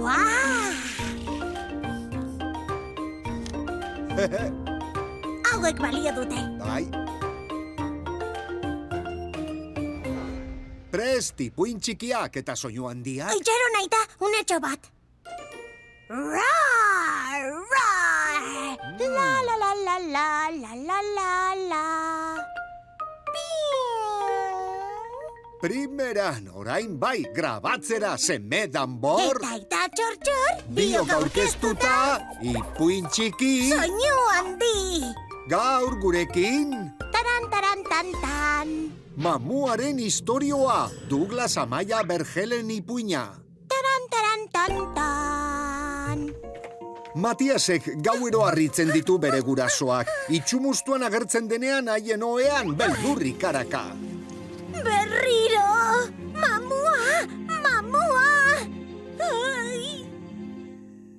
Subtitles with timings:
[0.00, 0.14] 哇
[5.44, 6.40] ！hauek balio dute.
[6.58, 6.84] Bai.
[10.88, 13.34] Presti, puin txikiak eta soinu handiak.
[13.36, 14.88] Itxero nahi da, unetxo bat.
[16.08, 18.40] Roar, roar!
[18.96, 19.12] Mm.
[19.12, 21.47] La, la, la, la, la, la, la, la.
[25.72, 29.36] Primeran, orain bai, grabatzera seme danbor.
[29.36, 31.96] Eta eta txor txor, Biok aurkeztuta,
[32.40, 35.10] ipuin txiki, Soinu handi.
[35.52, 36.72] gaur gurekin,
[37.12, 38.72] Taran, taran, tan, tan.
[39.20, 43.26] mamuaren historioa, Douglas Amaya Bergelen ipuina.
[43.68, 46.18] Taran, taran, tan, tan.
[47.14, 50.08] Matiasek gauero harritzen ditu bere gurasoak.
[50.32, 53.84] Itxumustuan agertzen denean haien oean beldurri karaka.
[54.78, 55.57] Berriro!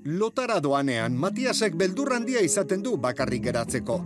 [0.09, 3.99] Lotara doanean, Matiasek beldur handia izaten du bakarrik geratzeko.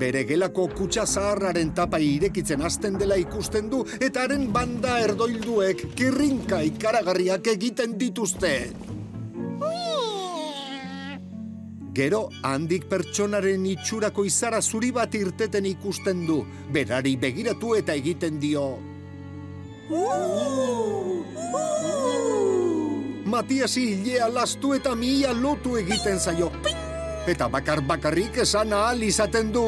[0.00, 6.62] Bere gelako kutsa zaharraren tapa irekitzen hasten dela ikusten du eta haren banda erdoilduek kirrinka
[6.66, 8.54] ikaragarriak egiten dituzte.
[11.94, 16.42] Gero, handik pertsonaren itxurako izara zuri bat irteten ikusten du.
[16.74, 18.66] Berari begiratu eta egiten dio.
[23.40, 26.50] Matiasi hilea lastu eta mihia lotu egiten zaio.
[27.24, 29.62] Eta bakar bakarrik esan ahal izaten du.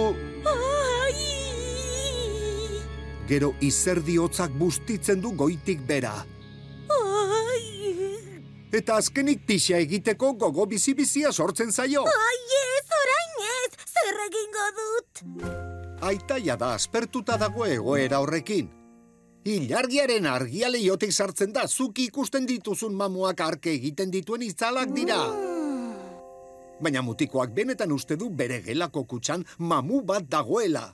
[3.30, 6.12] Gero izerdi hotzak bustitzen du goitik bera.
[8.76, 12.04] Eta azkenik pixa egiteko gogo bizi-bizia sortzen zaio.
[12.04, 13.72] Ai ez, orain ez!
[13.88, 15.24] Zer egingo dut?
[16.12, 18.68] Aitaia da aspertuta dago egoera horrekin.
[19.42, 25.18] Ilargiaren argia leiotik sartzen da, zuk ikusten dituzun mamuak arke egiten dituen itzalak dira.
[26.82, 30.84] Baina mutikoak benetan uste du bere gelako kutxan mamu bat dagoela.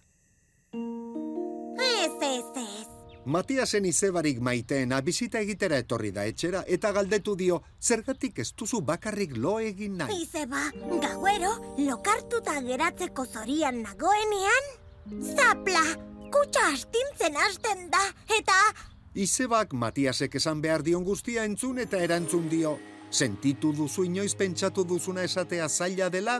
[0.73, 2.89] Ez, ez, ez.
[3.29, 9.37] Matiasen izebarik maiteena bizita egitera etorri da etxera eta galdetu dio, zergatik ez duzu bakarrik
[9.37, 10.23] lo egin nahi.
[10.25, 10.71] Izeba,
[11.05, 14.73] gauero, lokartuta geratzeko zorian nagoenean,
[15.37, 15.85] zapla,
[16.33, 18.05] kutsa astintzen hasten da,
[18.39, 18.59] eta...
[19.19, 22.77] Izebak Matiasek esan behar dion guztia entzun eta erantzun dio.
[23.11, 26.39] Sentitu duzu inoiz pentsatu duzuna esatea zaila dela?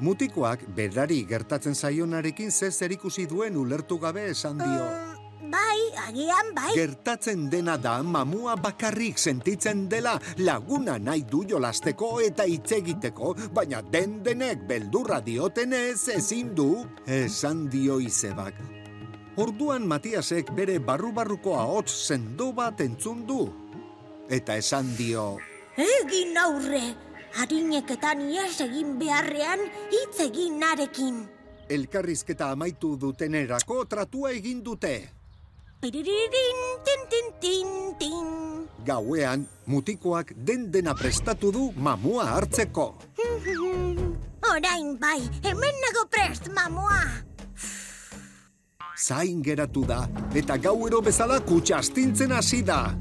[0.00, 5.09] Mutikoak berari gertatzen zaionarekin ze zerikusi duen ulertu gabe esan dio.
[5.40, 6.74] Bai, agian bai.
[6.76, 13.80] Gertatzen dena da mamua bakarrik sentitzen dela laguna nahi du jolasteko eta hitz egiteko, baina
[13.82, 18.54] den denek beldurra diotenez ezin du, esan dio izebak.
[19.40, 23.46] Orduan Matiasek bere barru-barruko ahots sendo bat entzun du.
[24.28, 25.38] Eta esan dio,
[25.80, 26.82] Egin aurre,
[27.40, 31.22] harineketan ies egin beharrean hitz egin narekin.
[31.70, 35.19] elkarrizketa amaitu dutenerako tratua egin dute.
[35.80, 38.16] Piriririn, tin, tin, tin.
[38.84, 42.98] Gauean, mutikoak den dena prestatu du mamua hartzeko.
[44.52, 47.00] Orain bai, hemen nago prest, mamua.
[48.92, 50.02] Zain geratu da,
[50.36, 52.92] eta gauero bezala kutsa astintzen hasi da.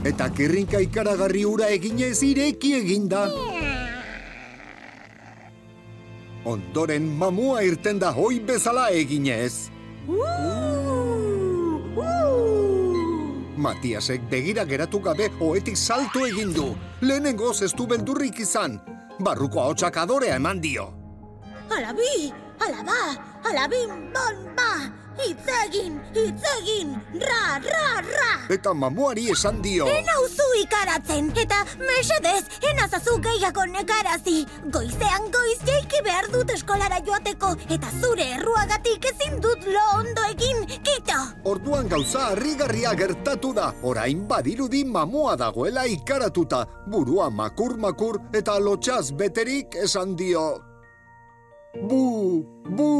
[0.00, 3.26] Eta kirrinka ikaragarri ura eginez ireki eginda.
[6.48, 9.68] Ondoren mamua irten da hoi bezala eginez.
[13.60, 16.70] Matiasek begira geratu gabe oetik salto egin du.
[17.04, 18.78] Lehenengoz ez du beldurrik izan.
[19.20, 20.88] Barruko ahotsak adorea eman dio.
[21.70, 23.00] Alabi, alaba,
[23.44, 24.49] alabin, bon,
[25.20, 25.26] ba.
[25.26, 28.30] Hitz egin, hitz egin, ra, ra, ra.
[28.48, 29.86] Eta mamuari esan dio.
[29.86, 34.46] Enauzu ikaratzen, eta mesedez, enazazu gehiago nekarazi.
[34.72, 40.64] Goizean goiz jaiki behar dut eskolara joateko, eta zure erruagatik ezin dut lo ondo egin,
[40.66, 41.20] kito.
[41.44, 43.72] Orduan gauza harrigarria gertatu da.
[43.82, 46.64] Orain badirudi mamua dagoela ikaratuta.
[46.90, 50.48] Burua makur-makur eta lotxaz beterik esan dio.
[51.86, 52.99] Bu, bu!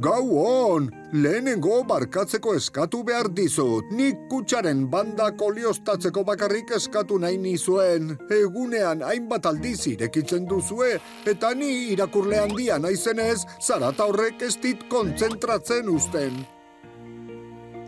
[0.00, 3.90] Gau on, lehenengo barkatzeko eskatu behar dizut.
[3.92, 8.14] Nik kutsaren banda koliostatzeko bakarrik eskatu nahi nizuen.
[8.32, 10.94] Egunean hainbat aldiz irekitzen duzue,
[11.28, 16.40] eta ni irakurle handia naizenez, zarata horrek ez dit kontzentratzen usten.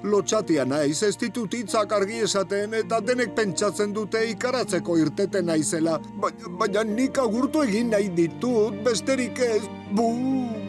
[0.04, 5.96] Lotxatia naiz ez ditut hitzak argi esaten eta denek pentsatzen dute ikaratzeko irteten naizela.
[6.20, 9.62] Baina, baina nik agurtu egin nahi ditut, besterik ez.
[9.94, 10.61] Bu, bu,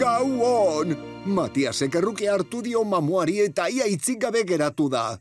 [0.00, 0.94] Gau hon!
[1.28, 5.18] Matiasek erruke hartu dio mamuari eta ia itzik gabe geratu da.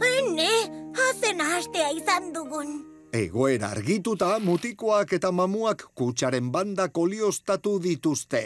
[0.00, 0.52] Hene,
[0.96, 2.78] hazen hastea izan dugun.
[3.12, 8.42] Egoera argituta mutikoak eta mamuak kutsaren banda koliostatu dituzte.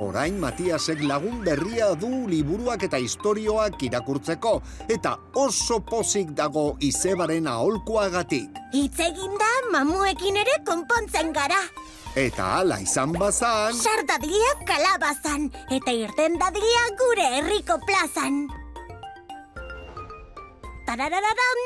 [0.00, 4.54] Orain Matiasek lagun berria du liburuak eta istorioak irakurtzeko
[4.92, 8.60] eta oso pozik dago izebaren aholkuagatik.
[8.72, 11.60] Hitz egin da mamuekin ere konpontzen gara.
[12.16, 18.38] Eta hala izan bazan, Sardadila kalabazan eta irten dadila gure herriko plazan.
[20.88, 21.60] Tararararam,